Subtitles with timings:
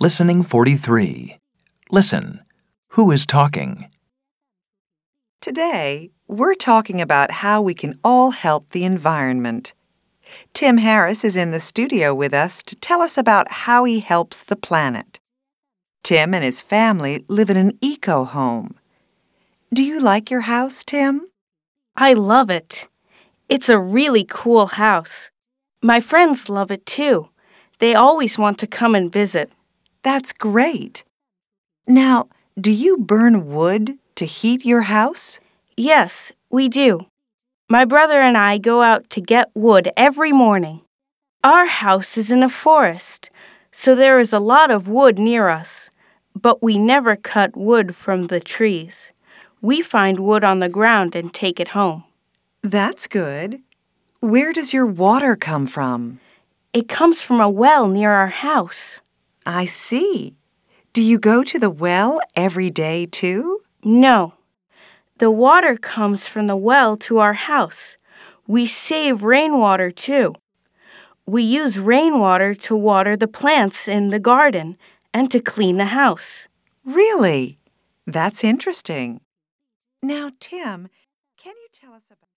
[0.00, 1.34] Listening 43.
[1.90, 2.38] Listen.
[2.90, 3.88] Who is talking?
[5.40, 9.74] Today, we're talking about how we can all help the environment.
[10.54, 14.44] Tim Harris is in the studio with us to tell us about how he helps
[14.44, 15.18] the planet.
[16.04, 18.76] Tim and his family live in an eco home.
[19.74, 21.26] Do you like your house, Tim?
[21.96, 22.86] I love it.
[23.48, 25.32] It's a really cool house.
[25.82, 27.30] My friends love it too.
[27.80, 29.50] They always want to come and visit.
[30.02, 31.04] That's great.
[31.86, 32.28] Now,
[32.60, 35.40] do you burn wood to heat your house?
[35.76, 37.06] Yes, we do.
[37.68, 40.80] My brother and I go out to get wood every morning.
[41.44, 43.30] Our house is in a forest,
[43.70, 45.90] so there is a lot of wood near us,
[46.34, 49.12] but we never cut wood from the trees.
[49.60, 52.04] We find wood on the ground and take it home.
[52.62, 53.60] That's good.
[54.20, 56.20] Where does your water come from?
[56.72, 59.00] It comes from a well near our house.
[59.48, 60.36] I see.
[60.92, 63.62] Do you go to the well every day too?
[63.82, 64.34] No.
[65.16, 67.96] The water comes from the well to our house.
[68.46, 70.34] We save rainwater too.
[71.24, 74.76] We use rainwater to water the plants in the garden
[75.14, 76.46] and to clean the house.
[76.84, 77.58] Really?
[78.06, 79.22] That's interesting.
[80.02, 80.90] Now, Tim,
[81.42, 82.28] can you tell us about